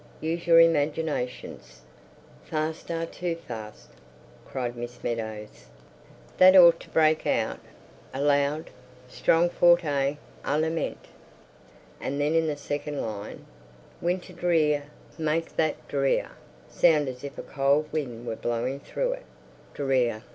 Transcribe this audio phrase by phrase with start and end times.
[0.19, 1.81] Use your imaginations.
[2.43, 2.89] Fast!
[2.89, 3.89] Ah, too Fast,"
[4.47, 5.67] cried Miss Meadows.
[6.39, 8.71] "That ought to break out—a loud,
[9.07, 10.17] strong forte—a
[10.59, 11.05] lament.
[11.99, 13.45] And then in the second line,
[14.01, 14.85] Winter Drear,
[15.19, 16.31] make that Drear
[16.67, 19.25] sound as if a cold wind were blowing through it.
[19.75, 20.23] _Dre ear!